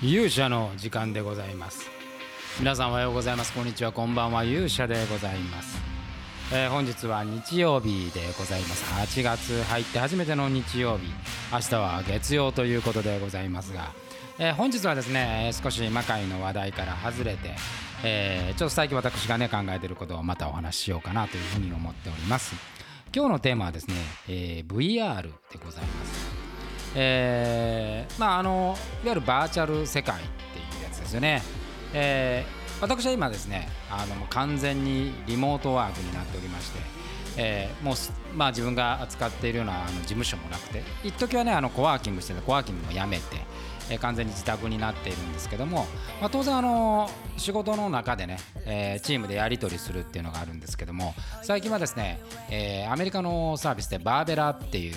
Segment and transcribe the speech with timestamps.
[0.00, 1.90] 勇者の時間でございます。
[2.60, 3.52] 皆さんおはようございます。
[3.52, 3.90] こんにちは。
[3.90, 4.44] こんばんは。
[4.44, 5.76] 勇者でございます、
[6.52, 8.84] えー、本日は日曜日でございます。
[9.18, 11.08] 8月入って初めての日曜日。
[11.52, 13.92] 明日は月曜ということでございますが、
[14.38, 17.56] えー、本日はですね少し魔界の話題から外れて、
[18.04, 22.54] えー、ちょっと最近私がね考えていることをまたお話ししようかなというふうに思っております。
[23.12, 23.94] 今日のテーマはですね、
[24.28, 25.32] え VR で
[25.64, 26.27] ございます。
[26.94, 31.42] えー、まああのいわゆるバーチャル世界っていうやつですよね、
[31.92, 36.78] えー、私は今ですねあの完全にリモートワークになっておりまして、
[37.36, 37.94] えー、もう、
[38.36, 43.22] まあ、自分が扱っているようなあの事務所もなくて一時はねあのコワーキングしてたコワーキングもやめて、
[43.90, 45.86] えー、完全に自宅になっているんですけども、
[46.20, 54.96] まあ、当然あの仕事の中でね、えー、チームでやり取りするっていうのがあるんですけども最近はですね、えー、アメリカのサービスでバーベラっていう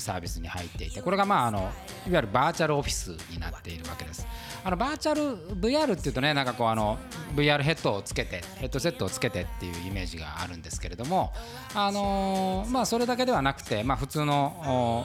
[0.00, 1.70] サービスに入っていてこれがまああのいわ
[2.06, 4.26] ゆるバーチャルオフィスになっているわけです。
[4.64, 6.98] あのバーチャル VR っていうとねなんかこうあの
[7.34, 11.32] VR ヘッドをつけてヘッドセットをつけてっていうイメージがあるんですけれども
[11.74, 15.04] あの、まあそれだけではなくてまあ普通の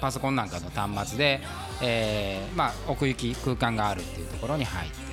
[0.00, 1.40] パソコンなんかの端末で、
[1.82, 5.06] え、まあ奥行き空間があるっていうところに入って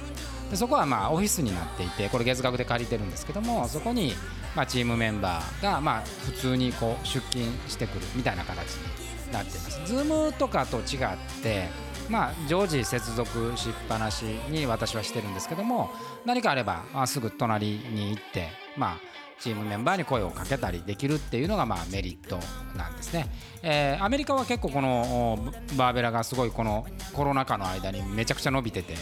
[0.53, 4.13] でそこはまあオフィスになっていてこれ月額で借りてるんですけどもそこに
[4.55, 9.79] まあチームメンバーがまあ普通にこう出勤してくるみたいな形になっています。
[9.81, 11.67] Zoom とかと違って
[12.09, 15.89] まあ、常時接続しっぱなしに私はしてるんですけども
[16.25, 18.97] 何かあれば、まあ、すぐ隣に行って、まあ、
[19.39, 22.39] チームメンバーに声をかけたりできるっていうのがまあメリット
[22.77, 23.27] なんですね、
[23.61, 25.37] えー、アメリカは結構この
[25.77, 28.95] バーベラがすごいこのコロナ禍の間にめちゃくちゃ伸びてて、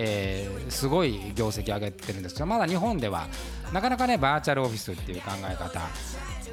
[0.00, 3.26] えー、すごい業績上げてるんですけどまだ日本では
[3.72, 5.80] なかなかねバーチャルオフィスっていう考え方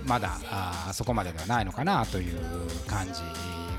[0.04, 2.40] まだあそこまでではないのかなという
[2.88, 3.22] 感じ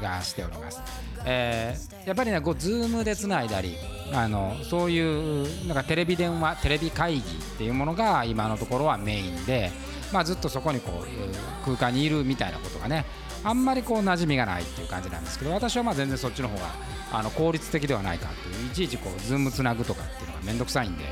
[0.00, 0.80] がしております。
[1.24, 3.76] えー、やっぱりねこう Zoom でつないだり
[4.12, 7.22] あのそういうなんかテレビ電話テレビ会議っ
[7.58, 9.72] ていうものが今のところはメインで、
[10.12, 13.04] まあ、ずっとそこにこう空間にいるみたいなことがね
[13.44, 16.66] あんまりこう馴染みがないっていう感じなんですけど私はまあ全然そっちの方が
[17.12, 21.04] あの効率的ではないかっていういちいちこう Zoom つなぐとかっていうのが面倒くさいんで、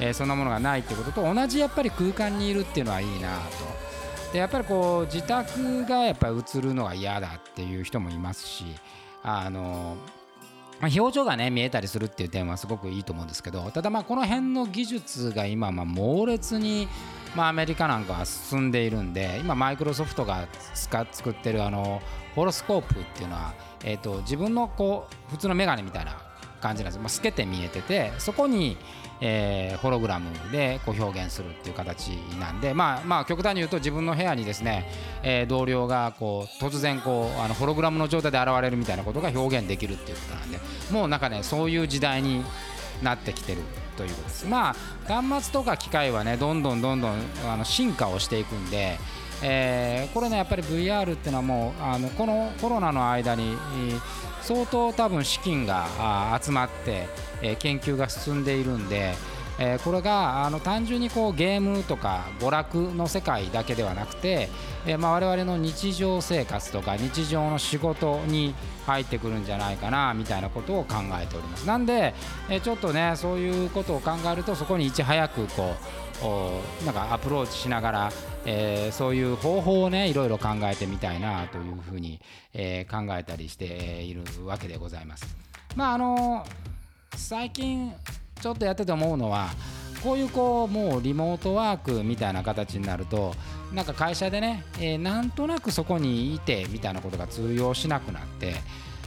[0.00, 4.32] えー、そんなものがないってことと同じやっぱり空間にいるっていうのはいいなと。
[4.32, 8.64] でやっぱりこう自宅がやっぱり映るのが嫌だっていう人もいますし
[9.24, 9.96] あの
[10.88, 16.88] 表情がね見えたりするっていう点はすごくいいと思うんですけどただまあこの辺の技術が今まあ猛烈に
[17.34, 22.00] まあアメリカなんかは進んでいるんで今マイクロソフトが作ってるあの
[22.34, 23.54] ホロスコープっていうのは
[23.84, 26.29] えと自分のこう普通の眼鏡みたいな
[26.60, 28.76] 感じなんです、まあ、透けて見えててそこに
[29.20, 32.08] えー、ホログラムでこう表現するっていう形
[32.40, 34.86] なんで、まあ、まあ極端に言うと自分の部屋にですね、
[35.22, 40.58] えー、同僚がこう突然こうあのホログラムの状態で現れるみたいなことが表現できるっていうことなんで
[40.90, 42.42] もうなんかねそういう時代に
[43.02, 43.62] なってきてる
[43.96, 44.46] ということです。
[44.46, 47.14] まあ端末とか機械はねどんどんどんどん
[47.46, 48.98] あの進化をしていくんで
[49.42, 53.56] えー、これねやっぱり VR っていうのはもうあのこのコロナの間に
[54.42, 57.08] 相当多分資金が集まって、
[57.42, 59.14] え、研究が進んでいるんで、
[59.58, 64.48] えー、これがあの単純にこうゲームとか娯楽の世界だけではなくて、
[64.86, 68.54] えーまあ、我々の日常生活とか日常の仕事に
[68.86, 72.14] 入ってくるんじゃないかなみたいなことを考えておりますなんで、
[72.48, 75.74] え、ちょっとねそういうことを考えるとそこにいち早くこ
[76.82, 78.12] うなんかアプローチしながら、
[78.44, 82.20] えー、そういう方法をねいろいろ考えてみたいなというふうに、
[82.52, 85.34] え、考えたりしているわけでございます。
[85.76, 86.46] まああの
[87.14, 87.92] 最近
[88.40, 89.50] ちょっとやってて思うのは
[90.02, 93.34] こういうこうもうリモートワークみたいな形になると
[93.72, 98.54] なんか会社でね、えー、なんとなくそこにいてみたいなことが通用しなくなって、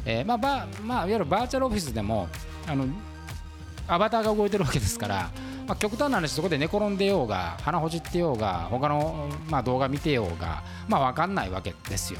[0.05, 2.29] えー、まあばまあ、いわゆるバーチャルオフィスでも
[2.67, 2.85] あの
[3.87, 5.31] アバターが動いてるわけですから、
[5.67, 12.19] まあ、極端な話そこで寝転んでようが鼻ほじってようが他のまあ動画見てようが、まあ、分かんないわけですよ。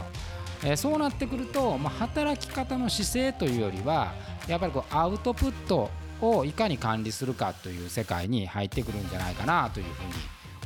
[0.66, 4.13] えー、そうなってくると、まあ、働き方の姿勢というよりは
[4.48, 5.89] やっぱりこうアウトプット
[6.23, 10.13] をいかに管理するかという世界に入ってくるんじゃないかなというふうに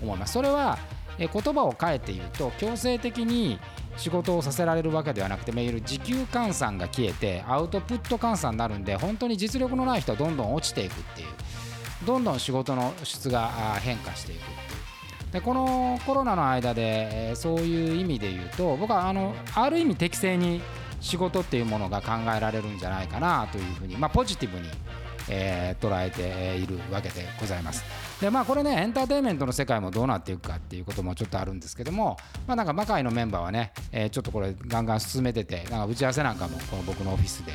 [0.01, 0.33] 思います。
[0.33, 0.77] それは
[1.18, 3.59] 言葉を変えて言うと強制的に
[3.98, 11.27] 仕事をさせられるわけではなくていわゆる時給換算が消えてアウトプット換算になるんで本当に実力のない人はどんどん落ちていくっていう
[12.06, 13.50] どんどん仕事の質が
[13.81, 14.54] 変化していくってい
[15.30, 20.62] うでこのコロナの間でそういう意味で言うと僕はあのある意味適正に
[21.01, 24.68] 仕事っていうものが考えられるんじゃないかなというふうに、まあ、ポジティブに
[25.30, 27.84] えー、捉えているわけでございます。
[28.22, 37.52] でまあこれねエンターテインメントの世界もどうなっていくかっていうこともちょっとあるんですけどもまあなんか魔界のメンバーはね、えー、ちょっとこれガンガン進めててなんか打ち合わせなんかもこの僕のオフィスで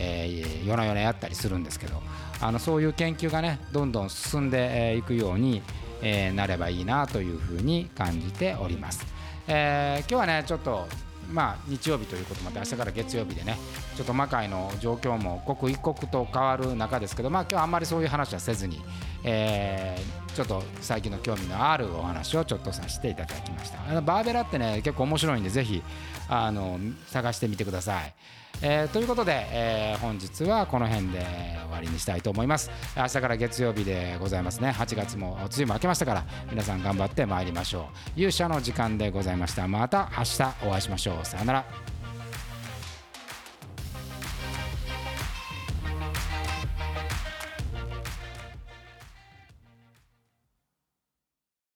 [0.00, 2.00] えー、夜な夜なやったりするんですけど
[2.40, 5.62] あのそういう研究がねどんどん進んでいくように、
[6.02, 9.04] えー、なればいいなというふうに感じております。
[9.48, 10.86] えー、今日はねちょっと
[11.30, 13.58] まあ、日曜日ということもあって明日から月曜日でね
[13.96, 18.80] ちょっと魔界の状況も刻一刻と変わる中ですけど、まあ、今日はあんまりそういう話はせずに、
[19.24, 25.82] えー、ちょっと最近の興味のあるお話をちょっとさせていただきましたあのバーベラってね結構面白いんでぜひ
[26.28, 28.14] あの探してみてください。
[28.62, 32.70] えー、ということで、えー、本日はこの辺で終わりにしたいと思います。
[32.96, 34.70] 明日から月曜日でございますね。
[34.70, 38.20] 8月も梅雨も明けましたから皆さん頑張ってまいりましょう。
[38.20, 39.68] 勇者の時間でございました。
[39.68, 41.24] また明日お会いしましょう。
[41.24, 41.97] さよなら。